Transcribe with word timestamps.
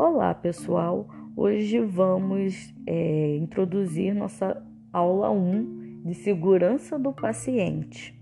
Olá, 0.00 0.32
pessoal! 0.32 1.08
Hoje 1.36 1.80
vamos 1.80 2.72
é, 2.86 3.36
introduzir 3.38 4.14
nossa 4.14 4.64
aula 4.92 5.28
1 5.28 6.02
de 6.04 6.14
segurança 6.14 6.96
do 6.96 7.12
paciente. 7.12 8.14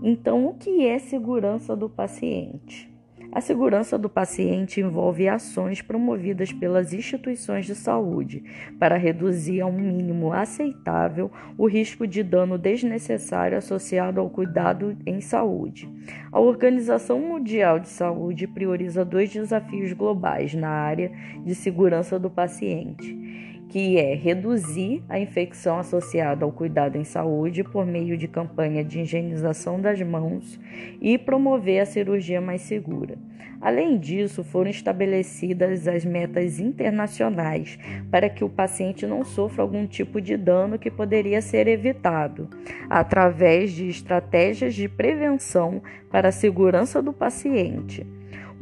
Então, 0.00 0.46
o 0.46 0.54
que 0.54 0.86
é 0.86 1.00
segurança 1.00 1.74
do 1.74 1.90
paciente? 1.90 2.88
A 3.32 3.40
segurança 3.40 3.96
do 3.96 4.10
paciente 4.10 4.78
envolve 4.78 5.26
ações 5.26 5.80
promovidas 5.80 6.52
pelas 6.52 6.92
instituições 6.92 7.64
de 7.64 7.74
saúde 7.74 8.44
para 8.78 8.98
reduzir 8.98 9.62
a 9.62 9.66
um 9.66 9.72
mínimo 9.72 10.34
aceitável 10.34 11.30
o 11.56 11.66
risco 11.66 12.06
de 12.06 12.22
dano 12.22 12.58
desnecessário 12.58 13.56
associado 13.56 14.20
ao 14.20 14.28
cuidado 14.28 14.94
em 15.06 15.22
saúde. 15.22 15.88
A 16.30 16.38
Organização 16.38 17.20
Mundial 17.20 17.78
de 17.78 17.88
Saúde 17.88 18.46
prioriza 18.46 19.02
dois 19.02 19.32
desafios 19.32 19.94
globais 19.94 20.52
na 20.52 20.68
área 20.68 21.10
de 21.42 21.54
segurança 21.54 22.18
do 22.18 22.28
paciente 22.28 23.51
que 23.72 23.96
é 23.96 24.14
reduzir 24.14 25.02
a 25.08 25.18
infecção 25.18 25.78
associada 25.78 26.44
ao 26.44 26.52
cuidado 26.52 26.98
em 26.98 27.04
saúde 27.04 27.64
por 27.64 27.86
meio 27.86 28.18
de 28.18 28.28
campanha 28.28 28.84
de 28.84 29.00
higienização 29.00 29.80
das 29.80 29.98
mãos 30.02 30.60
e 31.00 31.16
promover 31.16 31.80
a 31.80 31.86
cirurgia 31.86 32.38
mais 32.38 32.60
segura. 32.60 33.16
Além 33.62 33.96
disso, 33.96 34.44
foram 34.44 34.68
estabelecidas 34.68 35.88
as 35.88 36.04
metas 36.04 36.60
internacionais 36.60 37.78
para 38.10 38.28
que 38.28 38.44
o 38.44 38.48
paciente 38.50 39.06
não 39.06 39.24
sofra 39.24 39.62
algum 39.62 39.86
tipo 39.86 40.20
de 40.20 40.36
dano 40.36 40.78
que 40.78 40.90
poderia 40.90 41.40
ser 41.40 41.66
evitado, 41.66 42.50
através 42.90 43.72
de 43.72 43.88
estratégias 43.88 44.74
de 44.74 44.86
prevenção 44.86 45.80
para 46.10 46.28
a 46.28 46.32
segurança 46.32 47.00
do 47.00 47.14
paciente. 47.14 48.06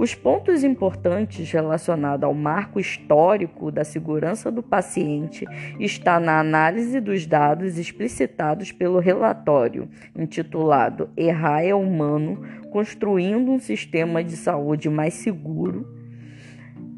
Os 0.00 0.14
pontos 0.14 0.64
importantes 0.64 1.52
relacionados 1.52 2.24
ao 2.24 2.32
marco 2.32 2.80
histórico 2.80 3.70
da 3.70 3.84
segurança 3.84 4.50
do 4.50 4.62
paciente 4.62 5.44
está 5.78 6.18
na 6.18 6.40
análise 6.40 6.98
dos 7.02 7.26
dados 7.26 7.76
explicitados 7.76 8.72
pelo 8.72 8.98
relatório 8.98 9.90
intitulado 10.16 11.10
Errar 11.14 11.62
é 11.64 11.74
humano, 11.74 12.40
construindo 12.70 13.50
um 13.50 13.58
sistema 13.58 14.24
de 14.24 14.38
saúde 14.38 14.88
mais 14.88 15.12
seguro 15.12 15.99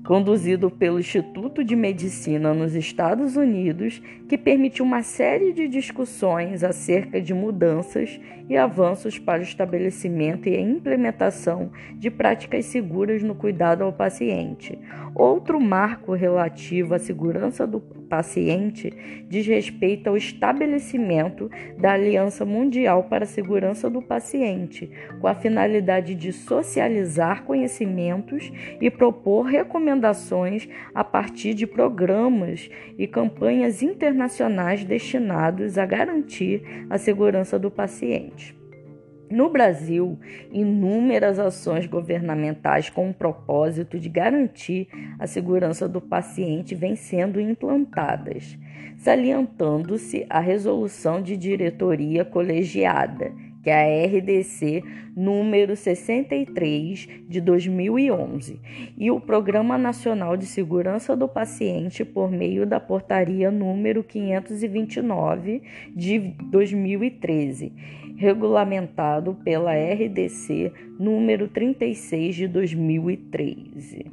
conduzido 0.05 0.71
pelo 0.71 0.99
Instituto 0.99 1.63
de 1.63 1.77
Medicina 1.77 2.53
nos 2.53 2.75
Estados 2.75 3.37
Unidos, 3.37 4.03
que 4.29 4.37
permitiu 4.37 4.85
uma 4.85 5.03
série 5.03 5.53
de 5.53 5.69
discussões 5.69 6.65
acerca 6.65 7.21
de 7.21 7.33
mudanças 7.33 8.21
e 8.49 8.57
avanços 8.57 9.19
para 9.19 9.41
o 9.41 9.45
estabelecimento 9.45 10.49
e 10.49 10.57
a 10.57 10.61
implementação 10.61 11.71
de 11.95 12.11
práticas 12.11 12.67
seguras 12.67 13.23
no 13.23 13.35
cuidado 13.35 13.85
ao 13.85 13.93
paciente. 13.93 14.79
Outro 15.15 15.61
marco 15.61 16.13
relativo 16.15 16.95
à 16.95 16.99
segurança 16.99 17.67
do 17.67 17.81
paciente 18.13 18.93
diz 19.27 19.47
respeito 19.47 20.09
ao 20.09 20.19
estabelecimento 20.19 21.51
da 21.79 21.95
Aliança 21.95 22.45
Mundial 22.45 23.05
para 23.05 23.25
a 23.25 23.27
Segurança 23.27 23.89
do 23.89 24.03
Paciente, 24.03 24.91
com 25.19 25.27
a 25.27 25.35
finalidade 25.35 26.15
de 26.15 26.31
socializar 26.31 27.45
conhecimentos 27.45 28.53
e 28.79 28.91
propor 28.91 29.47
recomendações 29.47 30.69
a 30.95 31.03
partir 31.03 31.55
de 31.55 31.67
programas 31.67 32.69
e 32.99 33.07
campanhas 33.07 33.83
internacionais 33.83 34.85
destinados 34.85 35.79
a 35.79 35.87
garantir 35.87 36.87
a 36.91 36.99
segurança 36.99 37.59
do 37.59 37.71
paciente. 37.71 38.62
No 39.33 39.49
Brasil, 39.49 40.19
inúmeras 40.51 41.39
ações 41.39 41.87
governamentais 41.87 42.91
com 42.91 43.09
o 43.09 43.15
propósito 43.15 43.99
de 43.99 44.07
garantir 44.07 44.89
a 45.19 45.27
segurança 45.27 45.89
do 45.89 46.03
paciente 46.03 46.75
vêm 46.75 46.95
sendo 46.95 47.41
implantadas, 47.41 48.59
salientando-se 48.99 50.27
a 50.29 50.39
resolução 50.39 51.23
de 51.23 51.35
diretoria 51.35 52.27
colegiada, 52.27 53.33
que 53.63 53.71
é 53.71 54.05
a 54.05 54.07
RDC 54.07 54.83
número 55.17 55.77
63 55.77 57.09
de 57.29 57.41
2011, 57.41 58.61
e 58.99 59.11
o 59.11 59.21
Programa 59.21 59.79
Nacional 59.79 60.37
de 60.37 60.47
Segurança 60.47 61.17
do 61.17 61.29
Paciente 61.29 62.05
por 62.05 62.31
meio 62.31 62.67
da 62.67 62.81
portaria 62.81 63.51
número 63.51 64.03
529 64.03 65.63
de 65.95 66.19
2013 66.51 67.73
regulamentado 68.23 69.35
pela 69.43 69.73
RDC 69.73 70.73
número 70.99 71.49
36 71.49 72.35
de 72.35 72.47
2013. 72.47 74.07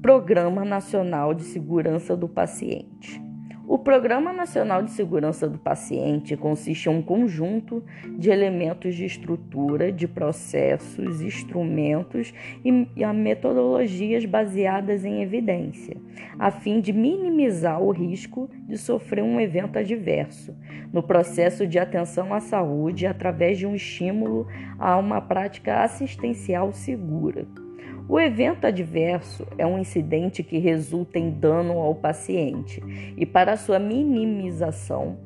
Programa 0.00 0.64
Nacional 0.64 1.34
de 1.34 1.42
Segurança 1.42 2.16
do 2.16 2.28
Paciente. 2.28 3.25
O 3.68 3.76
Programa 3.76 4.32
Nacional 4.32 4.80
de 4.84 4.92
Segurança 4.92 5.48
do 5.48 5.58
Paciente 5.58 6.36
consiste 6.36 6.88
em 6.88 6.92
um 6.92 7.02
conjunto 7.02 7.82
de 8.16 8.30
elementos 8.30 8.94
de 8.94 9.04
estrutura, 9.04 9.90
de 9.90 10.06
processos, 10.06 11.20
instrumentos 11.20 12.32
e 12.64 12.70
metodologias 12.70 14.24
baseadas 14.24 15.04
em 15.04 15.20
evidência, 15.20 15.96
a 16.38 16.48
fim 16.52 16.80
de 16.80 16.92
minimizar 16.92 17.82
o 17.82 17.90
risco 17.90 18.48
de 18.68 18.78
sofrer 18.78 19.24
um 19.24 19.40
evento 19.40 19.80
adverso 19.80 20.54
no 20.92 21.02
processo 21.02 21.66
de 21.66 21.76
atenção 21.76 22.32
à 22.32 22.38
saúde 22.38 23.04
através 23.04 23.58
de 23.58 23.66
um 23.66 23.74
estímulo 23.74 24.46
a 24.78 24.96
uma 24.96 25.20
prática 25.20 25.82
assistencial 25.82 26.72
segura. 26.72 27.65
O 28.08 28.20
evento 28.20 28.68
adverso 28.68 29.44
é 29.58 29.66
um 29.66 29.80
incidente 29.80 30.44
que 30.44 30.58
resulta 30.58 31.18
em 31.18 31.28
dano 31.28 31.72
ao 31.72 31.92
paciente 31.92 32.80
e, 33.16 33.26
para 33.26 33.56
sua 33.56 33.80
minimização, 33.80 35.18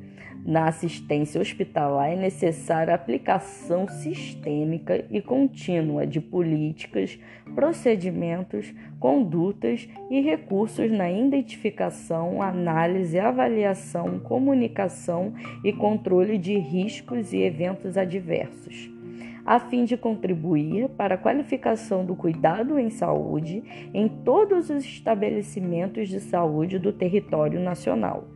na 0.43 0.67
assistência 0.67 1.39
hospitalar 1.39 2.09
é 2.09 2.15
necessária 2.15 2.91
a 2.91 2.95
aplicação 2.95 3.87
sistêmica 3.87 5.05
e 5.11 5.21
contínua 5.21 6.07
de 6.07 6.19
políticas, 6.19 7.19
procedimentos, 7.53 8.73
condutas 8.99 9.87
e 10.09 10.19
recursos 10.19 10.91
na 10.91 11.11
identificação, 11.11 12.41
análise, 12.41 13.19
avaliação, 13.19 14.17
comunicação 14.17 15.35
e 15.63 15.71
controle 15.71 16.39
de 16.39 16.57
riscos 16.57 17.31
e 17.31 17.37
eventos 17.43 17.95
adversos 17.95 18.90
a 19.45 19.59
fim 19.59 19.85
de 19.85 19.97
contribuir 19.97 20.89
para 20.89 21.15
a 21.15 21.17
qualificação 21.17 22.05
do 22.05 22.15
cuidado 22.15 22.77
em 22.77 22.89
saúde 22.89 23.63
em 23.93 24.07
todos 24.07 24.69
os 24.69 24.83
estabelecimentos 24.83 26.09
de 26.09 26.19
saúde 26.19 26.77
do 26.77 26.91
território 26.93 27.59
nacional. 27.59 28.27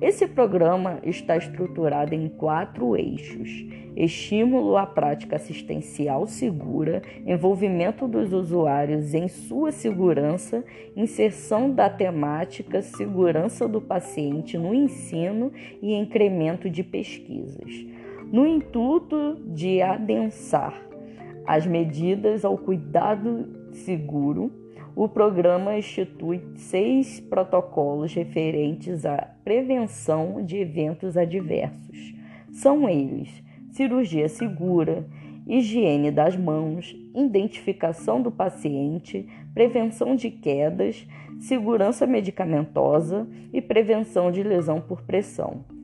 Esse 0.00 0.28
programa 0.28 1.00
está 1.02 1.36
estruturado 1.36 2.14
em 2.14 2.28
quatro 2.28 2.96
eixos: 2.96 3.66
estímulo 3.96 4.76
à 4.76 4.86
prática 4.86 5.34
assistencial 5.34 6.24
segura, 6.24 7.02
envolvimento 7.26 8.06
dos 8.06 8.32
usuários 8.32 9.12
em 9.12 9.26
sua 9.26 9.72
segurança, 9.72 10.64
inserção 10.96 11.72
da 11.72 11.90
temática 11.90 12.80
segurança 12.80 13.66
do 13.66 13.80
paciente 13.80 14.56
no 14.56 14.72
ensino 14.72 15.52
e 15.82 15.92
incremento 15.92 16.70
de 16.70 16.84
pesquisas 16.84 17.97
no 18.32 18.46
intuito 18.46 19.38
de 19.46 19.80
adensar 19.80 20.74
as 21.46 21.66
medidas 21.66 22.44
ao 22.44 22.58
cuidado 22.58 23.48
seguro, 23.72 24.52
o 24.94 25.08
programa 25.08 25.78
institui 25.78 26.42
seis 26.56 27.20
protocolos 27.20 28.12
referentes 28.12 29.06
à 29.06 29.16
prevenção 29.44 30.44
de 30.44 30.58
eventos 30.58 31.16
adversos. 31.16 32.14
São 32.52 32.88
eles: 32.88 33.42
cirurgia 33.70 34.28
segura, 34.28 35.06
higiene 35.46 36.10
das 36.10 36.36
mãos, 36.36 36.94
identificação 37.14 38.20
do 38.20 38.30
paciente, 38.30 39.26
prevenção 39.54 40.14
de 40.14 40.30
quedas, 40.30 41.06
segurança 41.38 42.06
medicamentosa 42.06 43.26
e 43.52 43.62
prevenção 43.62 44.30
de 44.30 44.42
lesão 44.42 44.80
por 44.80 45.02
pressão. 45.02 45.77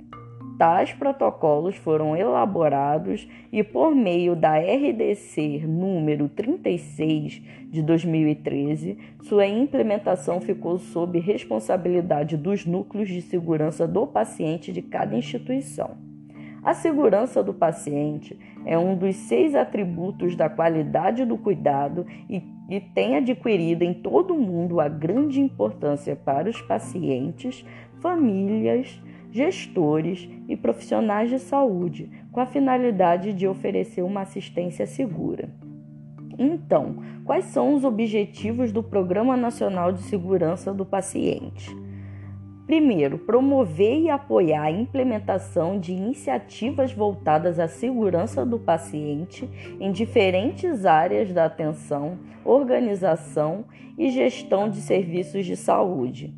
Tais 0.65 0.95
protocolos 0.95 1.77
foram 1.77 2.17
elaborados 2.17 3.29
e, 3.53 3.63
por 3.63 3.95
meio 3.95 4.35
da 4.35 4.57
RDC 4.57 5.63
número 5.67 6.27
36 6.27 7.43
de 7.71 7.83
2013, 7.83 8.97
sua 9.25 9.47
implementação 9.47 10.41
ficou 10.41 10.79
sob 10.79 11.19
responsabilidade 11.19 12.39
dos 12.39 12.65
núcleos 12.65 13.11
de 13.11 13.21
segurança 13.21 13.87
do 13.87 14.07
paciente 14.07 14.73
de 14.73 14.81
cada 14.81 15.15
instituição. 15.15 15.99
A 16.63 16.73
segurança 16.73 17.43
do 17.43 17.53
paciente 17.53 18.35
é 18.65 18.79
um 18.79 18.97
dos 18.97 19.17
seis 19.17 19.55
atributos 19.55 20.35
da 20.35 20.49
qualidade 20.49 21.27
do 21.27 21.37
cuidado 21.37 22.07
e, 22.27 22.43
e 22.71 22.81
tem 22.81 23.17
adquirido 23.17 23.83
em 23.83 23.93
todo 23.93 24.33
o 24.33 24.41
mundo 24.41 24.81
a 24.81 24.89
grande 24.89 25.43
importância 25.43 26.17
para 26.17 26.49
os 26.49 26.63
pacientes, 26.63 27.67
famílias, 28.01 28.99
gestores 29.35 30.29
e 30.49 30.57
profissionais 30.57 31.29
de 31.29 31.41
saúde, 31.41 32.09
com 32.31 32.39
a 32.39 32.47
finalidade 32.47 33.33
de 33.33 33.49
oferecer 33.49 34.01
uma 34.03 34.21
assistência 34.21 34.87
segura. 34.87 35.49
Então, 36.39 37.03
quais 37.25 37.47
são 37.47 37.75
os 37.75 37.83
objetivos 37.83 38.71
do 38.71 38.81
Programa 38.81 39.37
Nacional 39.37 39.91
de 39.91 40.03
Segurança 40.03 40.73
do 40.73 40.87
Paciente? 40.87 41.69
Primeiro, 42.65 43.19
promover 43.19 44.03
e 44.03 44.09
apoiar 44.09 44.63
a 44.63 44.71
implementação 44.71 45.81
de 45.81 45.93
iniciativas 45.93 46.93
voltadas 46.93 47.59
à 47.59 47.67
segurança 47.67 48.47
do 48.47 48.61
paciente 48.61 49.51
em 49.81 49.91
diferentes 49.91 50.87
áreas 50.87 51.33
da 51.33 51.47
atenção, 51.47 52.21
organização 52.45 53.65
e 53.99 54.11
gestão 54.11 54.71
de 54.71 54.77
serviços 54.77 55.45
de 55.45 55.57
saúde. 55.57 56.33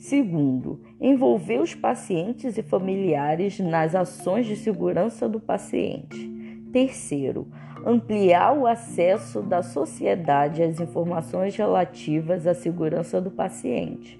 Segundo, 0.00 0.80
envolver 0.98 1.60
os 1.60 1.74
pacientes 1.74 2.56
e 2.56 2.62
familiares 2.62 3.60
nas 3.60 3.94
ações 3.94 4.46
de 4.46 4.56
segurança 4.56 5.28
do 5.28 5.38
paciente. 5.38 6.26
Terceiro, 6.72 7.46
ampliar 7.84 8.56
o 8.56 8.66
acesso 8.66 9.42
da 9.42 9.62
sociedade 9.62 10.62
às 10.62 10.80
informações 10.80 11.54
relativas 11.54 12.46
à 12.46 12.54
segurança 12.54 13.20
do 13.20 13.30
paciente. 13.30 14.18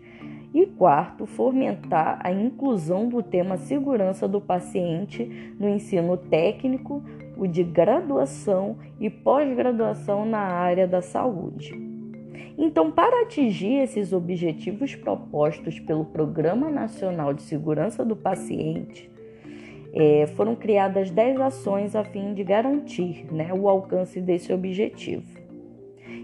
E 0.53 0.67
quarto, 0.67 1.25
fomentar 1.25 2.21
a 2.23 2.31
inclusão 2.31 3.09
do 3.09 3.23
tema 3.23 3.57
segurança 3.57 4.29
do 4.29 4.39
paciente 4.39 5.55
no 5.59 5.67
ensino 5.67 6.15
técnico, 6.19 7.03
o 7.39 7.47
de 7.47 7.65
graduação 7.65 8.77
e 9.01 9.09
pós-graduação 9.09 10.27
na 10.27 10.41
área 10.41 10.87
da 10.87 11.01
saúde. 11.01 11.90
Então, 12.59 12.91
para 12.91 13.23
atingir 13.23 13.81
esses 13.81 14.13
objetivos 14.13 14.95
propostos 14.95 15.79
pelo 15.81 16.05
Programa 16.05 16.71
Nacional 16.71 17.33
de 17.33 17.43
Segurança 17.43 18.05
do 18.05 18.17
Paciente, 18.17 19.11
é, 19.93 20.27
foram 20.37 20.55
criadas 20.55 21.11
10 21.11 21.41
ações 21.41 21.97
a 21.97 22.05
fim 22.05 22.33
de 22.35 22.45
garantir 22.45 23.27
né, 23.33 23.53
o 23.53 23.69
alcance 23.69 24.21
desse 24.21 24.53
objetivo. 24.53 25.41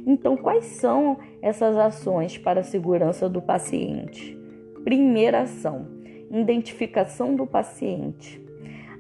Então, 0.07 0.37
quais 0.37 0.65
são 0.65 1.19
essas 1.43 1.77
ações 1.77 2.39
para 2.39 2.61
a 2.61 2.65
segurança 2.65 3.29
do 3.29 3.43
paciente? 3.43 4.39
Primeira 4.85 5.43
ação: 5.43 5.89
identificação 6.31 7.35
do 7.35 7.45
paciente. 7.45 8.46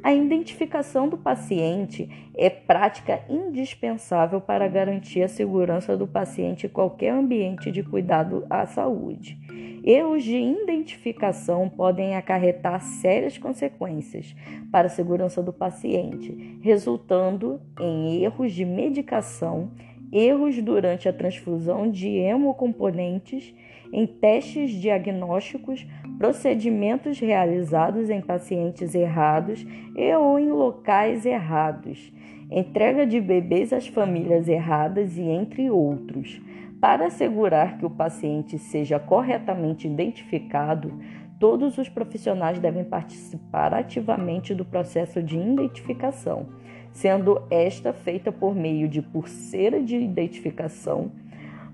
A 0.06 0.14
identificação 0.14 1.08
do 1.08 1.18
paciente 1.18 2.08
é 2.36 2.48
prática 2.48 3.24
indispensável 3.28 4.40
para 4.40 4.68
garantir 4.68 5.20
a 5.20 5.26
segurança 5.26 5.96
do 5.96 6.06
paciente 6.06 6.66
em 6.66 6.68
qualquer 6.68 7.10
ambiente 7.10 7.72
de 7.72 7.82
cuidado 7.82 8.46
à 8.48 8.64
saúde. 8.66 9.36
Erros 9.82 10.22
de 10.22 10.36
identificação 10.36 11.68
podem 11.68 12.14
acarretar 12.14 12.80
sérias 12.80 13.36
consequências 13.36 14.32
para 14.70 14.86
a 14.86 14.90
segurança 14.90 15.42
do 15.42 15.52
paciente, 15.52 16.56
resultando 16.62 17.60
em 17.80 18.22
erros 18.22 18.52
de 18.52 18.64
medicação, 18.64 19.72
erros 20.12 20.62
durante 20.62 21.08
a 21.08 21.12
transfusão 21.12 21.90
de 21.90 22.10
hemocomponentes, 22.10 23.52
em 23.92 24.06
testes 24.06 24.70
diagnósticos, 24.70 25.86
procedimentos 26.18 27.18
realizados 27.18 28.10
em 28.10 28.20
pacientes 28.20 28.94
errados 28.94 29.66
e 29.94 30.14
ou 30.14 30.38
em 30.38 30.50
locais 30.50 31.26
errados, 31.26 32.12
entrega 32.50 33.06
de 33.06 33.20
bebês 33.20 33.72
às 33.72 33.86
famílias 33.86 34.48
erradas 34.48 35.16
e 35.16 35.22
entre 35.22 35.70
outros. 35.70 36.40
Para 36.80 37.06
assegurar 37.06 37.78
que 37.78 37.86
o 37.86 37.90
paciente 37.90 38.58
seja 38.58 38.98
corretamente 38.98 39.86
identificado, 39.86 40.92
todos 41.40 41.78
os 41.78 41.88
profissionais 41.88 42.58
devem 42.58 42.84
participar 42.84 43.74
ativamente 43.74 44.54
do 44.54 44.64
processo 44.64 45.22
de 45.22 45.36
identificação 45.36 46.46
sendo 46.96 47.42
esta 47.50 47.92
feita 47.92 48.32
por 48.32 48.54
meio 48.54 48.88
de 48.88 49.02
pulseira 49.02 49.82
de 49.82 49.96
identificação, 49.96 51.12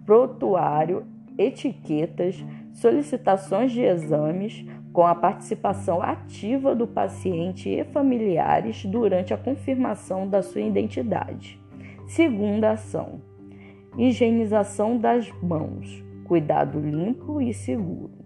prontuário, 0.04 1.04
etiquetas, 1.38 2.44
solicitações 2.72 3.72
de 3.72 3.82
exames, 3.82 4.64
com 4.92 5.06
a 5.06 5.14
participação 5.14 6.02
ativa 6.02 6.74
do 6.74 6.86
paciente 6.86 7.68
e 7.68 7.84
familiares 7.84 8.84
durante 8.84 9.32
a 9.32 9.38
confirmação 9.38 10.28
da 10.28 10.42
sua 10.42 10.60
identidade. 10.60 11.58
Segunda 12.06 12.72
ação: 12.72 13.20
higienização 13.96 14.98
das 14.98 15.30
mãos, 15.42 16.04
cuidado 16.24 16.78
limpo 16.78 17.40
e 17.40 17.54
seguro. 17.54 18.22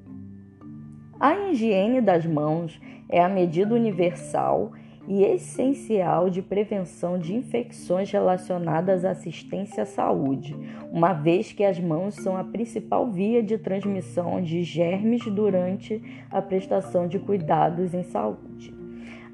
A 1.19 1.49
higiene 1.49 2.01
das 2.01 2.27
mãos 2.27 2.81
é 3.09 3.23
a 3.23 3.29
medida 3.29 3.75
universal 3.75 4.73
e 5.09 5.23
essencial 5.23 6.29
de 6.29 6.43
prevenção 6.43 7.19
de 7.19 7.35
infecções 7.35 8.11
relacionadas 8.11 9.05
à 9.05 9.11
assistência 9.11 9.83
à 9.83 9.87
saúde, 9.87 10.57
uma 10.91 11.13
vez 11.13 11.53
que 11.53 11.65
as 11.65 11.79
mãos 11.79 12.15
são 12.15 12.37
a 12.37 12.45
principal 12.45 13.11
via 13.11 13.43
de 13.43 13.59
transmissão 13.59 14.43
de 14.43 14.63
germes 14.63 15.25
durante 15.27 16.03
a 16.31 16.43
prestação 16.43 17.07
de 17.07 17.19
cuidados 17.19 17.95
em 17.95 18.03
saúde. 18.03 18.75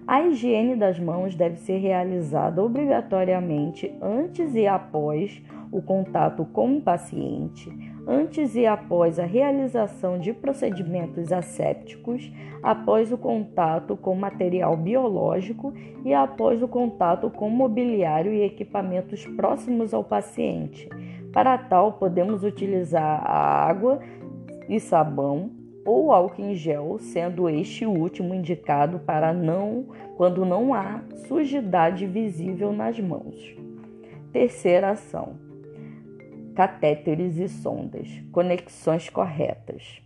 A 0.06 0.22
higiene 0.22 0.74
das 0.74 0.98
mãos 0.98 1.36
deve 1.36 1.56
ser 1.56 1.78
realizada 1.78 2.62
obrigatoriamente 2.62 3.92
antes 4.02 4.54
e 4.54 4.66
após 4.66 5.40
o 5.70 5.80
contato 5.80 6.44
com 6.44 6.76
o 6.76 6.80
paciente, 6.80 7.70
antes 8.06 8.54
e 8.54 8.66
após 8.66 9.18
a 9.18 9.24
realização 9.24 10.18
de 10.18 10.32
procedimentos 10.32 11.32
assépticos, 11.32 12.30
após 12.62 13.12
o 13.12 13.18
contato 13.18 13.96
com 13.96 14.14
material 14.14 14.76
biológico 14.76 15.72
e 16.04 16.12
após 16.12 16.62
o 16.62 16.68
contato 16.68 17.30
com 17.30 17.48
mobiliário 17.48 18.32
e 18.32 18.42
equipamentos 18.42 19.26
próximos 19.26 19.94
ao 19.94 20.02
paciente. 20.02 20.88
Para 21.32 21.56
tal, 21.56 21.94
podemos 21.94 22.44
utilizar 22.44 23.22
a 23.24 23.66
água 23.66 24.00
e 24.68 24.78
sabão 24.78 25.50
ou 25.84 26.12
álcool 26.12 26.42
em 26.42 26.54
gel, 26.54 26.98
sendo 27.00 27.48
este 27.48 27.84
último 27.84 28.34
indicado 28.34 29.00
para 29.00 29.32
não 29.32 29.86
quando 30.16 30.44
não 30.44 30.72
há 30.72 31.02
sujidade 31.26 32.06
visível 32.06 32.72
nas 32.72 33.00
mãos. 33.00 33.56
Terceira 34.32 34.90
ação: 34.90 35.34
catéteres 36.54 37.36
e 37.36 37.48
sondas, 37.48 38.08
conexões 38.30 39.08
corretas. 39.08 40.02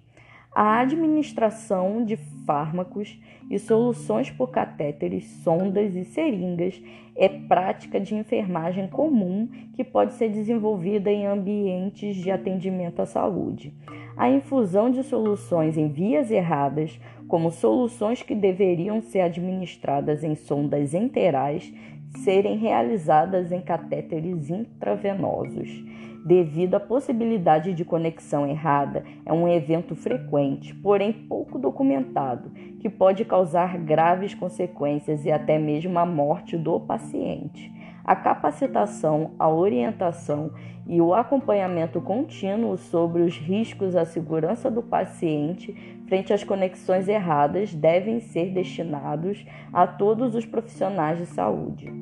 A 0.56 0.80
administração 0.80 2.02
de 2.02 2.16
fármacos 2.46 3.20
e 3.50 3.58
soluções 3.58 4.30
por 4.30 4.50
catéteres, 4.50 5.26
sondas 5.44 5.94
e 5.94 6.02
seringas 6.02 6.80
é 7.14 7.28
prática 7.28 8.00
de 8.00 8.14
enfermagem 8.14 8.88
comum 8.88 9.48
que 9.74 9.84
pode 9.84 10.14
ser 10.14 10.30
desenvolvida 10.30 11.10
em 11.10 11.26
ambientes 11.26 12.16
de 12.16 12.30
atendimento 12.30 13.02
à 13.02 13.06
saúde. 13.06 13.74
A 14.16 14.30
infusão 14.30 14.90
de 14.90 15.02
soluções 15.02 15.76
em 15.76 15.88
vias 15.88 16.30
erradas, 16.30 16.98
como 17.28 17.50
soluções 17.50 18.22
que 18.22 18.34
deveriam 18.34 19.02
ser 19.02 19.20
administradas 19.20 20.24
em 20.24 20.34
sondas 20.34 20.94
enterais, 20.94 21.70
serem 22.18 22.56
realizadas 22.56 23.52
em 23.52 23.60
catéteres 23.60 24.50
intravenosos 24.50 25.84
devido 26.26 26.74
à 26.74 26.80
possibilidade 26.80 27.72
de 27.72 27.84
conexão 27.84 28.44
errada, 28.44 29.04
é 29.24 29.32
um 29.32 29.46
evento 29.46 29.94
frequente, 29.94 30.74
porém 30.74 31.12
pouco 31.12 31.56
documentado, 31.56 32.50
que 32.80 32.90
pode 32.90 33.24
causar 33.24 33.78
graves 33.78 34.34
consequências 34.34 35.24
e 35.24 35.30
até 35.30 35.56
mesmo 35.56 35.96
a 35.96 36.04
morte 36.04 36.56
do 36.56 36.80
paciente. 36.80 37.72
A 38.06 38.14
capacitação, 38.14 39.32
a 39.36 39.48
orientação 39.48 40.52
e 40.86 41.00
o 41.00 41.12
acompanhamento 41.12 42.00
contínuo 42.00 42.76
sobre 42.76 43.22
os 43.22 43.36
riscos 43.36 43.96
à 43.96 44.04
segurança 44.04 44.70
do 44.70 44.80
paciente 44.80 45.74
frente 46.06 46.32
às 46.32 46.44
conexões 46.44 47.08
erradas 47.08 47.74
devem 47.74 48.20
ser 48.20 48.52
destinados 48.52 49.44
a 49.72 49.88
todos 49.88 50.36
os 50.36 50.46
profissionais 50.46 51.18
de 51.18 51.26
saúde. 51.26 51.92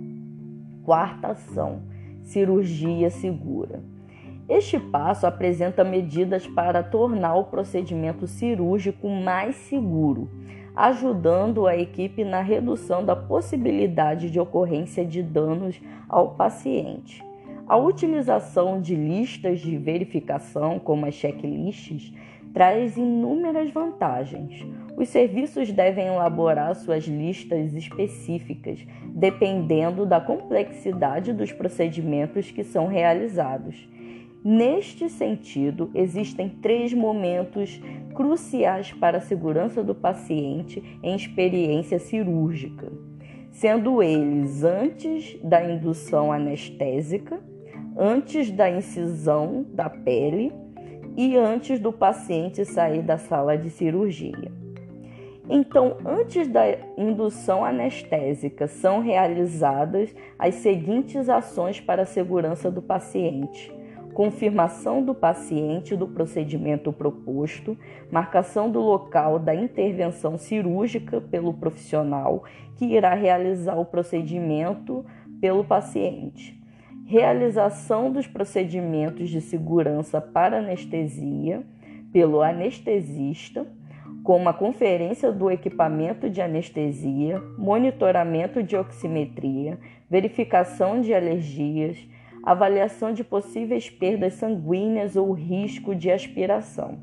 Quarta 0.83 1.29
ação: 1.29 1.81
cirurgia 2.21 3.09
segura. 3.09 3.83
Este 4.47 4.79
passo 4.79 5.27
apresenta 5.27 5.83
medidas 5.83 6.47
para 6.47 6.83
tornar 6.83 7.35
o 7.37 7.45
procedimento 7.45 8.27
cirúrgico 8.27 9.09
mais 9.09 9.57
seguro, 9.57 10.29
ajudando 10.75 11.67
a 11.67 11.77
equipe 11.77 12.25
na 12.25 12.41
redução 12.41 13.05
da 13.05 13.15
possibilidade 13.15 14.31
de 14.31 14.41
ocorrência 14.41 15.05
de 15.05 15.23
danos 15.23 15.81
ao 16.09 16.31
paciente. 16.31 17.25
A 17.67 17.77
utilização 17.77 18.81
de 18.81 18.95
listas 18.95 19.61
de 19.61 19.77
verificação, 19.79 20.79
como 20.79 21.07
as 21.07 21.15
checklists, 21.15 22.13
traz 22.53 22.97
inúmeras 22.97 23.71
vantagens. 23.71 24.65
Os 24.97 25.09
serviços 25.09 25.73
devem 25.73 26.07
elaborar 26.07 26.75
suas 26.77 27.05
listas 27.05 27.75
específicas, 27.75 28.87
dependendo 29.07 30.07
da 30.07 30.21
complexidade 30.21 31.33
dos 31.33 31.53
procedimentos 31.53 32.51
que 32.51 32.63
são 32.63 32.87
realizados. 32.87 33.89
Neste 34.45 35.09
sentido, 35.09 35.91
existem 35.95 36.51
três 36.51 36.93
momentos 36.93 37.81
cruciais 38.15 38.93
para 38.93 39.17
a 39.17 39.21
segurança 39.23 39.83
do 39.83 39.95
paciente 39.95 40.83
em 41.03 41.17
experiência 41.17 41.99
cirúrgica, 41.99 42.93
sendo 43.51 44.03
eles 44.03 44.63
antes 44.63 45.39
da 45.43 45.65
indução 45.65 46.31
anestésica, 46.31 47.41
antes 47.97 48.51
da 48.51 48.71
incisão 48.71 49.65
da 49.73 49.89
pele 49.89 50.53
e 51.17 51.39
antes 51.39 51.81
do 51.81 51.91
paciente 51.91 52.67
sair 52.67 53.01
da 53.01 53.17
sala 53.17 53.57
de 53.57 53.71
cirurgia. 53.71 54.53
Então, 55.49 55.97
antes 56.05 56.49
da 56.49 56.65
indução 56.99 57.65
anestésica, 57.65 58.67
são 58.67 59.01
realizadas 59.01 60.15
as 60.39 60.57
seguintes 60.57 61.31
ações 61.31 61.81
para 61.81 62.03
a 62.03 62.07
segurança 62.07 62.71
do 62.71 62.83
paciente: 62.83 63.74
confirmação 64.15 65.03
do 65.03 65.13
paciente 65.13 65.97
do 65.97 66.07
procedimento 66.07 66.93
proposto, 66.93 67.77
marcação 68.11 68.71
do 68.71 68.81
local 68.81 69.41
da 69.41 69.55
intervenção 69.55 70.39
cirúrgica 70.39 71.21
pelo 71.21 71.53
profissional 71.53 72.45
que 72.77 72.85
irá 72.85 73.13
realizar 73.15 73.77
o 73.77 73.85
procedimento 73.85 75.05
pelo 75.41 75.65
paciente, 75.65 76.59
realização 77.05 78.11
dos 78.11 78.27
procedimentos 78.27 79.29
de 79.29 79.41
segurança 79.41 80.21
para 80.21 80.59
anestesia 80.59 81.63
pelo 82.13 82.41
anestesista, 82.41 83.67
como 84.23 84.49
a 84.49 84.55
conferência 84.55 85.33
do 85.33 85.51
equipamento 85.51 86.31
de 86.31 86.41
anestesia, 86.41 87.43
monitoramento 87.59 88.63
de 88.63 88.77
oximetria, 88.77 89.79
verificação 90.09 91.01
de 91.01 91.13
alergias, 91.13 91.99
avaliação 92.45 93.13
de 93.13 93.25
possíveis 93.25 93.89
perdas 93.89 94.35
sanguíneas 94.35 95.17
ou 95.17 95.33
risco 95.33 95.95
de 95.95 96.11
aspiração. 96.11 96.99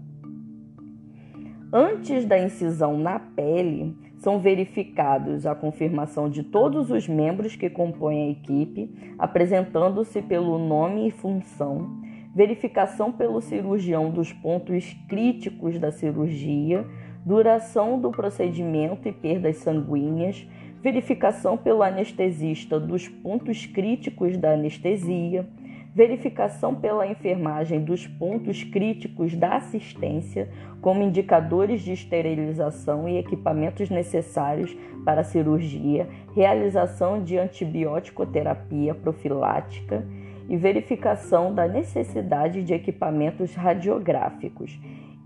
Antes 1.73 2.25
da 2.25 2.37
incisão 2.37 2.97
na 2.97 3.17
pele, 3.17 3.95
são 4.17 4.39
verificados 4.39 5.47
a 5.47 5.55
confirmação 5.55 6.29
de 6.29 6.43
todos 6.43 6.91
os 6.91 7.07
membros 7.07 7.55
que 7.55 7.69
compõem 7.69 8.27
a 8.27 8.31
equipe, 8.31 8.93
apresentando-se 9.17 10.21
pelo 10.21 10.59
nome 10.59 11.07
e 11.07 11.11
função, 11.11 12.01
verificação 12.35 13.11
pelo 13.11 13.41
cirurgião 13.41 14.11
dos 14.11 14.31
pontos 14.31 14.95
críticos 15.09 15.79
da 15.79 15.91
cirurgia, 15.91 16.85
duração 17.25 17.99
do 17.99 18.11
procedimento 18.11 19.07
e 19.07 19.11
perdas 19.11 19.57
sanguíneas, 19.57 20.47
verificação 20.81 21.57
pelo 21.57 21.83
anestesista 21.83 22.79
dos 22.79 23.07
pontos 23.07 23.65
críticos 23.65 24.35
da 24.35 24.53
anestesia, 24.53 25.47
verificação 25.93 26.73
pela 26.73 27.05
enfermagem 27.05 27.83
dos 27.83 28.07
pontos 28.07 28.63
críticos 28.63 29.35
da 29.35 29.57
assistência, 29.57 30.49
como 30.81 31.03
indicadores 31.03 31.81
de 31.81 31.91
esterilização 31.91 33.07
e 33.07 33.17
equipamentos 33.17 33.89
necessários 33.89 34.75
para 35.05 35.21
a 35.21 35.25
cirurgia, 35.25 36.07
realização 36.33 37.21
de 37.21 37.37
antibiótico-terapia 37.37 38.95
profilática 38.95 40.05
e 40.49 40.57
verificação 40.57 41.53
da 41.53 41.67
necessidade 41.67 42.63
de 42.63 42.73
equipamentos 42.73 43.53
radiográficos. 43.53 44.79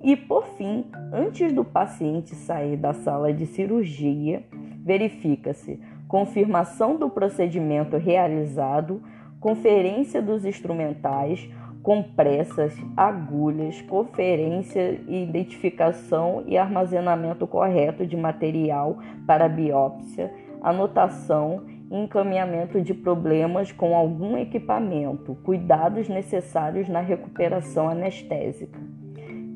E, 0.04 0.16
por 0.16 0.46
fim, 0.58 0.86
antes 1.14 1.54
do 1.54 1.64
paciente 1.64 2.36
sair 2.36 2.76
da 2.76 2.94
sala 2.94 3.32
de 3.32 3.46
cirurgia, 3.46 4.44
verifica-se 4.86 5.80
confirmação 6.08 6.96
do 6.96 7.10
procedimento 7.10 7.98
realizado, 7.98 9.02
conferência 9.40 10.22
dos 10.22 10.46
instrumentais, 10.46 11.50
compressas, 11.82 12.74
agulhas, 12.96 13.82
conferência, 13.82 15.00
identificação 15.08 16.44
e 16.48 16.58
armazenamento 16.58 17.46
correto 17.46 18.06
de 18.06 18.16
material 18.16 19.00
para 19.28 19.50
biópsia, 19.50 20.32
anotação 20.62 21.64
e 21.92 21.96
encaminhamento 21.96 22.82
de 22.82 22.94
problemas 22.94 23.72
com 23.72 23.96
algum 23.96 24.38
equipamento, 24.38 25.36
cuidados 25.44 26.10
necessários 26.10 26.88
na 26.88 27.02
recuperação 27.02 27.90
anestésica. 27.90 28.80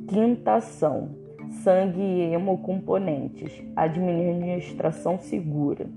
Quinta 0.07 0.55
ação: 0.55 1.18
sangue 1.49 2.01
e 2.01 2.33
hemocomponentes, 2.33 3.63
administração 3.75 5.19
segura. 5.19 5.87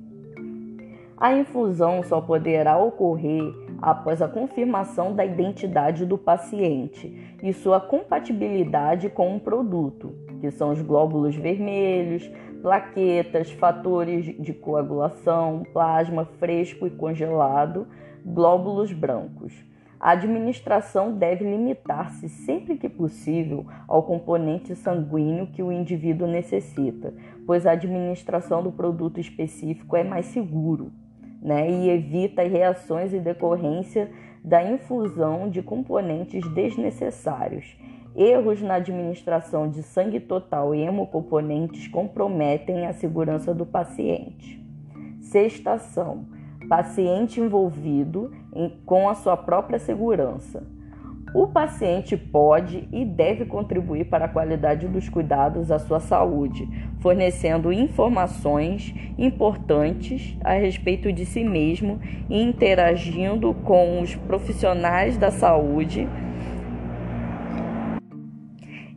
A 1.17 1.33
infusão 1.35 2.03
só 2.03 2.21
poderá 2.21 2.77
ocorrer 2.79 3.55
após 3.81 4.21
a 4.21 4.29
confirmação 4.29 5.15
da 5.15 5.25
identidade 5.25 6.05
do 6.05 6.19
paciente 6.19 7.37
e 7.43 7.53
sua 7.53 7.81
compatibilidade 7.81 9.09
com 9.09 9.35
um 9.35 9.39
produto, 9.39 10.13
que 10.41 10.51
são 10.51 10.71
os 10.71 10.83
glóbulos 10.83 11.37
vermelhos, 11.37 12.29
plaquetas, 12.61 13.51
fatores 13.51 14.25
de 14.41 14.53
coagulação, 14.53 15.65
plasma 15.73 16.25
fresco 16.25 16.87
e 16.87 16.91
congelado, 16.91 17.87
glóbulos 18.25 18.93
brancos. 18.93 19.53
A 20.03 20.11
administração 20.11 21.13
deve 21.13 21.45
limitar-se 21.45 22.29
sempre 22.29 22.77
que 22.77 22.89
possível 22.89 23.65
ao 23.87 24.03
componente 24.03 24.75
sanguíneo 24.75 25.47
que 25.47 25.63
o 25.63 25.71
indivíduo 25.71 26.27
necessita, 26.27 27.15
pois 27.47 27.65
a 27.65 27.71
administração 27.71 28.65
do 28.65 28.73
produto 28.73 29.21
específico 29.21 29.97
é 29.97 30.03
mais 30.03 30.27
seguro 30.27 30.91
né, 31.41 31.71
e 31.71 31.89
evita 31.89 32.43
reações 32.43 33.15
em 33.15 33.21
decorrência 33.21 34.11
da 34.43 34.61
infusão 34.61 35.49
de 35.49 35.63
componentes 35.63 36.53
desnecessários. 36.53 37.79
Erros 38.17 38.61
na 38.61 38.75
administração 38.75 39.71
de 39.71 39.85
sangue 39.85 40.19
total 40.19 40.75
e 40.75 40.83
hemocomponentes 40.83 41.87
comprometem 41.87 42.87
a 42.87 42.93
segurança 42.93 43.55
do 43.55 43.65
paciente. 43.65 44.61
Sexta 45.21 45.75
ação 45.75 46.27
paciente 46.69 47.41
envolvido 47.41 48.33
com 48.85 49.09
a 49.09 49.15
sua 49.15 49.37
própria 49.37 49.79
segurança. 49.79 50.63
O 51.35 51.47
paciente 51.47 52.15
pode 52.15 52.87
e 52.93 53.07
deve 53.07 53.47
contribuir 53.47 54.05
para 54.05 54.27
a 54.27 54.29
qualidade 54.29 54.87
dos 54.87 55.09
cuidados 55.09 55.71
à 55.71 55.79
sua 55.79 55.99
saúde, 55.99 56.69
fornecendo 57.01 57.73
informações 57.73 58.95
importantes 59.17 60.37
a 60.45 60.53
respeito 60.53 61.11
de 61.11 61.25
si 61.25 61.43
mesmo 61.43 61.99
e 62.29 62.43
interagindo 62.43 63.55
com 63.65 64.03
os 64.03 64.15
profissionais 64.15 65.17
da 65.17 65.31
saúde 65.31 66.07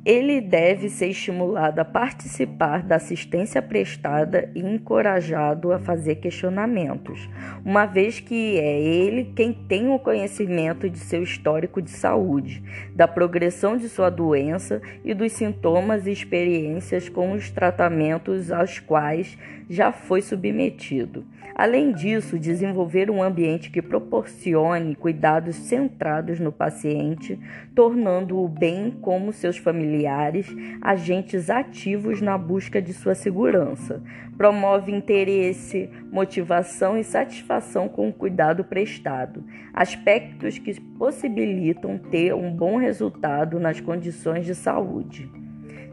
ele 0.06 0.40
deve 0.40 0.88
ser 0.88 1.08
estimulado 1.08 1.82
a 1.82 1.86
participar 1.86 2.84
da 2.84 2.98
assistência 2.98 3.60
prestada 3.60 4.52
e 4.54 4.60
encorajado 4.60 5.72
a 5.72 5.80
fazer 5.80 6.18
questionamentos, 6.18 7.28
uma 7.66 7.88
vez 7.88 8.20
que 8.20 8.60
é 8.60 8.80
ele 8.80 9.34
quem 9.36 9.52
tem 9.52 9.90
o 9.90 9.98
conhecimento 9.98 10.88
de 10.88 11.00
seu 11.00 11.24
histórico 11.24 11.82
de 11.82 11.90
saúde, 11.90 12.62
da 12.94 13.08
progressão 13.08 13.76
de 13.76 13.90
sua 13.90 14.12
doença 14.12 14.80
e 15.04 15.12
dos 15.16 15.32
sintomas 15.32 16.06
e 16.06 16.12
experiências 16.12 17.10
com 17.10 17.32
os 17.32 17.50
tratamentos 17.50 18.52
aos 18.52 18.78
quais 18.78 19.36
já 19.68 19.92
foi 19.92 20.22
submetido. 20.22 21.26
Além 21.56 21.94
disso, 21.94 22.38
desenvolver 22.38 23.10
um 23.10 23.24
ambiente 23.24 23.72
que 23.72 23.82
proporcione 23.82 24.94
cuidados 24.94 25.56
centrados 25.56 26.38
no 26.38 26.52
paciente, 26.52 27.40
tornando-o 27.74 28.48
bem 28.48 28.92
como 28.92 29.32
seus 29.32 29.58
familiares 29.58 29.95
agentes 30.82 31.50
ativos 31.50 32.22
na 32.22 32.38
busca 32.38 32.82
de 32.82 32.92
sua 32.94 33.16
segurança. 33.16 34.02
Promove 34.38 34.92
interesse, 34.92 35.90
motivação 36.12 36.98
e 36.98 37.04
satisfação 37.04 37.88
com 37.88 38.10
o 38.10 38.14
cuidado 38.14 38.64
prestado, 38.64 39.44
aspectos 39.74 40.58
que 40.58 40.80
possibilitam 40.98 41.98
ter 41.98 42.34
um 42.34 42.52
bom 42.52 42.78
resultado 42.78 43.60
nas 43.60 43.80
condições 43.80 44.46
de 44.46 44.56
saúde. 44.56 45.30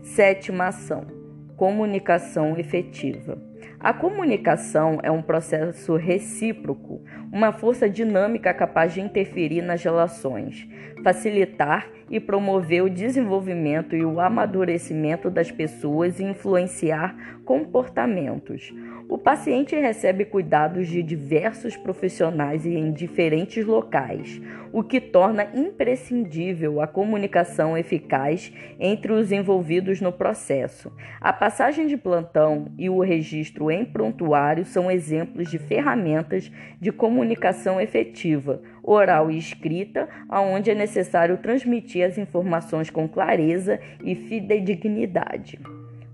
Sétima 0.02 0.66
ação: 0.68 1.21
comunicação 1.56 2.58
efetiva. 2.58 3.38
A 3.78 3.92
comunicação 3.92 5.00
é 5.02 5.10
um 5.10 5.20
processo 5.20 5.96
recíproco, 5.96 7.02
uma 7.32 7.52
força 7.52 7.88
dinâmica 7.88 8.54
capaz 8.54 8.94
de 8.94 9.00
interferir 9.00 9.60
nas 9.60 9.82
relações, 9.82 10.68
facilitar 11.02 11.88
e 12.08 12.20
promover 12.20 12.84
o 12.84 12.90
desenvolvimento 12.90 13.96
e 13.96 14.04
o 14.04 14.20
amadurecimento 14.20 15.28
das 15.28 15.50
pessoas 15.50 16.20
e 16.20 16.24
influenciar 16.24 17.40
comportamentos. 17.44 18.72
O 19.12 19.18
paciente 19.18 19.76
recebe 19.76 20.24
cuidados 20.24 20.88
de 20.88 21.02
diversos 21.02 21.76
profissionais 21.76 22.64
e 22.64 22.70
em 22.70 22.90
diferentes 22.90 23.62
locais, 23.62 24.40
o 24.72 24.82
que 24.82 25.02
torna 25.02 25.50
imprescindível 25.54 26.80
a 26.80 26.86
comunicação 26.86 27.76
eficaz 27.76 28.50
entre 28.80 29.12
os 29.12 29.30
envolvidos 29.30 30.00
no 30.00 30.12
processo. 30.12 30.90
A 31.20 31.30
passagem 31.30 31.86
de 31.88 31.98
plantão 31.98 32.72
e 32.78 32.88
o 32.88 33.00
registro 33.00 33.70
em 33.70 33.84
prontuário 33.84 34.64
são 34.64 34.90
exemplos 34.90 35.50
de 35.50 35.58
ferramentas 35.58 36.50
de 36.80 36.90
comunicação 36.90 37.78
efetiva, 37.78 38.62
oral 38.82 39.30
e 39.30 39.36
escrita, 39.36 40.08
aonde 40.26 40.70
é 40.70 40.74
necessário 40.74 41.36
transmitir 41.36 42.02
as 42.02 42.16
informações 42.16 42.88
com 42.88 43.06
clareza 43.06 43.78
e 44.02 44.14
fidedignidade. 44.14 45.60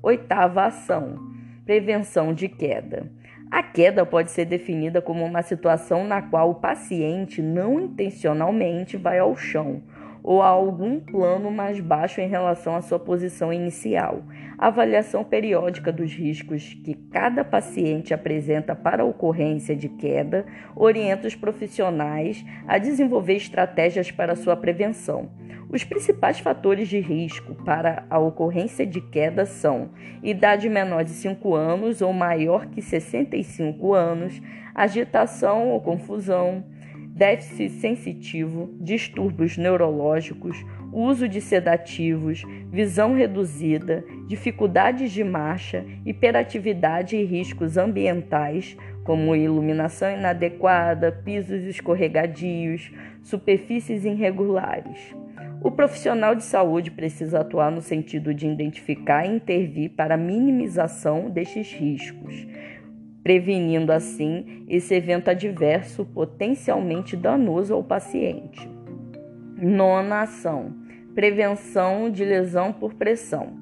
Oitava 0.02 0.64
ação: 0.64 1.37
prevenção 1.68 2.32
de 2.32 2.48
queda. 2.48 3.12
A 3.50 3.62
queda 3.62 4.06
pode 4.06 4.30
ser 4.30 4.46
definida 4.46 5.02
como 5.02 5.22
uma 5.22 5.42
situação 5.42 6.02
na 6.02 6.22
qual 6.22 6.48
o 6.48 6.54
paciente 6.54 7.42
não 7.42 7.78
intencionalmente 7.78 8.96
vai 8.96 9.18
ao 9.18 9.36
chão 9.36 9.82
ou 10.28 10.42
a 10.42 10.48
algum 10.48 11.00
plano 11.00 11.50
mais 11.50 11.80
baixo 11.80 12.20
em 12.20 12.28
relação 12.28 12.76
à 12.76 12.82
sua 12.82 12.98
posição 12.98 13.50
inicial. 13.50 14.22
Avaliação 14.58 15.24
periódica 15.24 15.90
dos 15.90 16.12
riscos 16.12 16.74
que 16.84 16.92
cada 17.10 17.42
paciente 17.42 18.12
apresenta 18.12 18.76
para 18.76 19.02
a 19.02 19.06
ocorrência 19.06 19.74
de 19.74 19.88
queda 19.88 20.44
orienta 20.76 21.26
os 21.26 21.34
profissionais 21.34 22.44
a 22.66 22.76
desenvolver 22.76 23.36
estratégias 23.36 24.10
para 24.10 24.36
sua 24.36 24.54
prevenção. 24.54 25.30
Os 25.70 25.82
principais 25.82 26.38
fatores 26.38 26.88
de 26.88 27.00
risco 27.00 27.54
para 27.64 28.04
a 28.10 28.18
ocorrência 28.18 28.84
de 28.84 29.00
queda 29.00 29.46
são 29.46 29.88
idade 30.22 30.68
menor 30.68 31.04
de 31.04 31.10
5 31.12 31.54
anos 31.54 32.02
ou 32.02 32.12
maior 32.12 32.66
que 32.66 32.82
65 32.82 33.94
anos, 33.94 34.42
agitação 34.74 35.70
ou 35.70 35.80
confusão, 35.80 36.64
déficit 37.18 37.68
sensitivo, 37.80 38.70
distúrbios 38.80 39.58
neurológicos, 39.58 40.56
uso 40.92 41.28
de 41.28 41.40
sedativos, 41.40 42.44
visão 42.70 43.12
reduzida, 43.12 44.04
dificuldades 44.28 45.10
de 45.10 45.24
marcha, 45.24 45.84
hiperatividade 46.06 47.16
e 47.16 47.24
riscos 47.24 47.76
ambientais, 47.76 48.76
como 49.02 49.34
iluminação 49.34 50.12
inadequada, 50.12 51.10
pisos 51.10 51.64
escorregadios, 51.64 52.92
superfícies 53.20 54.04
irregulares. 54.04 55.12
O 55.60 55.72
profissional 55.72 56.36
de 56.36 56.44
saúde 56.44 56.92
precisa 56.92 57.40
atuar 57.40 57.72
no 57.72 57.80
sentido 57.80 58.32
de 58.32 58.46
identificar 58.46 59.26
e 59.26 59.34
intervir 59.34 59.90
para 59.90 60.16
minimização 60.16 61.28
destes 61.28 61.72
riscos, 61.72 62.46
prevenindo 63.28 63.92
assim 63.92 64.64
esse 64.66 64.94
evento 64.94 65.28
adverso 65.28 66.02
potencialmente 66.02 67.14
danoso 67.14 67.74
ao 67.74 67.84
paciente. 67.84 68.66
Nona 69.54 70.22
ação: 70.22 70.72
prevenção 71.14 72.08
de 72.08 72.24
lesão 72.24 72.72
por 72.72 72.94
pressão. 72.94 73.52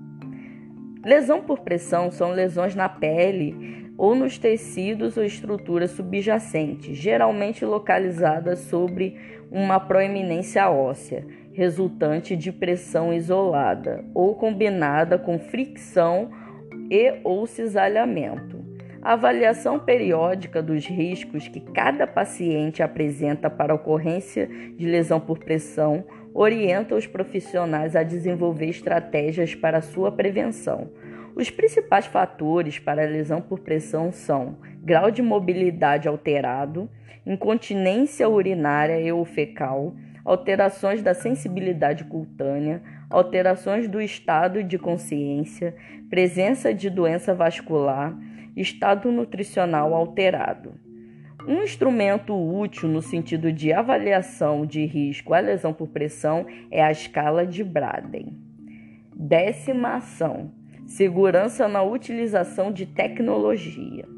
Lesão 1.04 1.42
por 1.42 1.62
pressão 1.62 2.12
são 2.12 2.30
lesões 2.30 2.76
na 2.76 2.88
pele 2.88 3.90
ou 3.98 4.14
nos 4.14 4.38
tecidos 4.38 5.16
ou 5.16 5.24
estruturas 5.24 5.90
subjacentes, 5.90 6.96
geralmente 6.96 7.64
localizadas 7.64 8.60
sobre 8.60 9.16
uma 9.50 9.80
proeminência 9.80 10.70
óssea 10.70 11.26
resultante 11.52 12.36
de 12.36 12.52
pressão 12.52 13.12
isolada 13.12 14.04
ou 14.14 14.36
combinada 14.36 15.18
com 15.18 15.40
fricção 15.40 16.30
e 16.88 17.14
ou 17.24 17.48
cisalhamento. 17.48 18.55
A 19.06 19.12
avaliação 19.12 19.78
periódica 19.78 20.60
dos 20.60 20.84
riscos 20.84 21.46
que 21.46 21.60
cada 21.60 22.08
paciente 22.08 22.82
apresenta 22.82 23.48
para 23.48 23.72
ocorrência 23.72 24.48
de 24.48 24.84
lesão 24.84 25.20
por 25.20 25.38
pressão 25.38 26.04
orienta 26.34 26.96
os 26.96 27.06
profissionais 27.06 27.94
a 27.94 28.02
desenvolver 28.02 28.66
estratégias 28.66 29.54
para 29.54 29.80
sua 29.80 30.10
prevenção. 30.10 30.90
Os 31.36 31.48
principais 31.48 32.06
fatores 32.06 32.80
para 32.80 33.04
a 33.04 33.08
lesão 33.08 33.40
por 33.40 33.60
pressão 33.60 34.10
são 34.10 34.58
grau 34.82 35.08
de 35.08 35.22
mobilidade 35.22 36.08
alterado, 36.08 36.90
incontinência 37.24 38.28
urinária 38.28 39.14
ou 39.14 39.24
fecal, 39.24 39.94
alterações 40.24 41.00
da 41.00 41.14
sensibilidade 41.14 42.02
cutânea, 42.02 42.82
alterações 43.08 43.86
do 43.86 44.00
estado 44.00 44.64
de 44.64 44.76
consciência, 44.76 45.76
presença 46.10 46.74
de 46.74 46.90
doença 46.90 47.32
vascular, 47.32 48.12
estado 48.56 49.12
nutricional 49.12 49.94
alterado. 49.94 50.74
Um 51.46 51.62
instrumento 51.62 52.34
útil 52.34 52.88
no 52.88 53.02
sentido 53.02 53.52
de 53.52 53.72
avaliação 53.72 54.66
de 54.66 54.84
risco 54.84 55.34
à 55.34 55.38
lesão 55.38 55.72
por 55.72 55.88
pressão 55.88 56.46
é 56.70 56.82
a 56.82 56.90
escala 56.90 57.46
de 57.46 57.62
Braden. 57.62 58.32
Décima 59.14 59.96
ação: 59.96 60.50
segurança 60.86 61.68
na 61.68 61.82
utilização 61.82 62.72
de 62.72 62.86
tecnologia. 62.86 64.16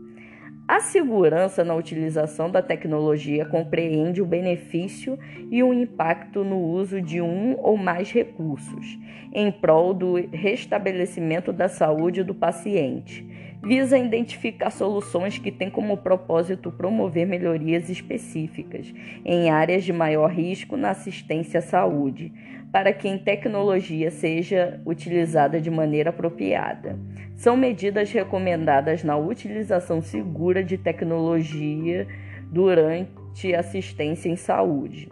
A 0.69 0.81
segurança 0.81 1.65
na 1.65 1.75
utilização 1.75 2.51
da 2.51 2.61
tecnologia 2.61 3.47
compreende 3.47 4.21
o 4.21 4.27
benefício 4.27 5.19
e 5.51 5.63
o 5.63 5.73
impacto 5.73 6.45
no 6.45 6.59
uso 6.59 7.01
de 7.01 7.23
um 7.23 7.57
ou 7.59 7.75
mais 7.79 8.13
recursos, 8.13 8.99
em 9.33 9.51
prol 9.51 9.95
do 9.95 10.15
restabelecimento 10.31 11.55
da 11.55 11.69
saúde 11.69 12.23
do 12.23 12.35
paciente. 12.35 13.27
Visa 13.63 13.99
identificar 13.99 14.71
soluções 14.71 15.37
que 15.37 15.51
têm 15.51 15.69
como 15.69 15.97
propósito 15.97 16.71
promover 16.71 17.27
melhorias 17.27 17.91
específicas 17.91 18.95
em 19.25 19.51
áreas 19.51 19.85
de 19.85 19.93
maior 19.93 20.31
risco 20.31 20.77
na 20.77 20.91
assistência 20.91 21.59
à 21.59 21.63
saúde, 21.63 22.33
para 22.71 22.93
que 22.93 23.09
a 23.09 23.19
tecnologia 23.19 24.11
seja 24.11 24.81
utilizada 24.87 25.61
de 25.61 25.71
maneira 25.71 26.11
apropriada. 26.11 26.99
São 27.35 27.57
medidas 27.57 28.13
recomendadas 28.13 29.03
na 29.03 29.17
utilização 29.17 30.01
segura 30.01 30.63
de 30.63 30.79
tecnologia 30.79 32.07
durante 32.51 33.55
assistência 33.55 34.29
em 34.29 34.37
saúde. 34.37 35.09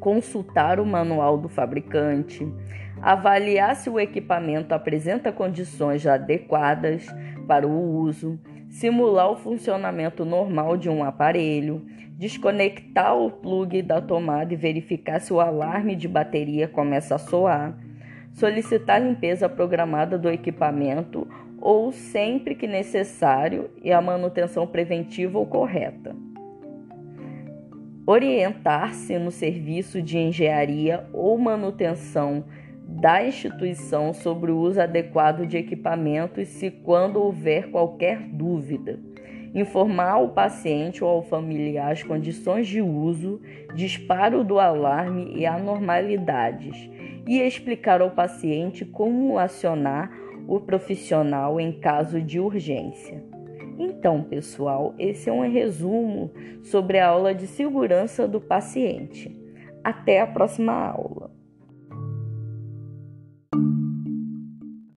Consultar 0.00 0.78
o 0.80 0.86
manual 0.86 1.38
do 1.38 1.48
fabricante, 1.48 2.46
avaliar 3.00 3.76
se 3.76 3.90
o 3.90 3.98
equipamento 3.98 4.74
apresenta 4.74 5.32
condições 5.32 6.06
adequadas 6.06 7.06
para 7.46 7.66
o 7.66 7.96
uso, 7.98 8.38
simular 8.68 9.30
o 9.30 9.36
funcionamento 9.36 10.24
normal 10.24 10.76
de 10.76 10.88
um 10.88 11.02
aparelho, 11.02 11.84
desconectar 12.16 13.16
o 13.16 13.30
plug 13.30 13.80
da 13.82 14.00
tomada 14.00 14.52
e 14.52 14.56
verificar 14.56 15.20
se 15.20 15.32
o 15.32 15.40
alarme 15.40 15.94
de 15.94 16.08
bateria 16.08 16.68
começa 16.68 17.14
a 17.14 17.18
soar, 17.18 17.76
solicitar 18.32 19.00
limpeza 19.00 19.48
programada 19.48 20.18
do 20.18 20.28
equipamento 20.28 21.26
ou 21.60 21.90
sempre 21.92 22.54
que 22.54 22.66
necessário 22.66 23.70
e 23.82 23.92
a 23.92 24.00
manutenção 24.00 24.66
preventiva 24.66 25.38
ou 25.38 25.46
correta. 25.46 26.14
Orientar-se 28.10 29.18
no 29.18 29.30
serviço 29.30 30.00
de 30.00 30.16
engenharia 30.16 31.06
ou 31.12 31.36
manutenção 31.36 32.42
da 32.82 33.22
instituição 33.22 34.14
sobre 34.14 34.50
o 34.50 34.56
uso 34.56 34.80
adequado 34.80 35.44
de 35.44 35.58
equipamentos 35.58 36.48
se 36.48 36.70
quando 36.70 37.20
houver 37.20 37.70
qualquer 37.70 38.18
dúvida. 38.18 38.98
Informar 39.54 40.12
ao 40.12 40.30
paciente 40.30 41.04
ou 41.04 41.10
ao 41.10 41.22
familiar 41.22 41.92
as 41.92 42.02
condições 42.02 42.66
de 42.66 42.80
uso, 42.80 43.42
disparo 43.74 44.42
do 44.42 44.58
alarme 44.58 45.34
e 45.36 45.44
anormalidades, 45.44 46.88
e 47.26 47.42
explicar 47.42 48.00
ao 48.00 48.12
paciente 48.12 48.86
como 48.86 49.38
acionar 49.38 50.10
o 50.46 50.58
profissional 50.58 51.60
em 51.60 51.72
caso 51.72 52.22
de 52.22 52.40
urgência. 52.40 53.22
Então, 53.78 54.24
pessoal, 54.24 54.92
esse 54.98 55.30
é 55.30 55.32
um 55.32 55.48
resumo 55.48 56.32
sobre 56.64 56.98
a 56.98 57.08
aula 57.08 57.32
de 57.32 57.46
segurança 57.46 58.26
do 58.26 58.40
paciente. 58.40 59.34
Até 59.84 60.20
a 60.20 60.26
próxima 60.26 60.72
aula. 60.72 61.37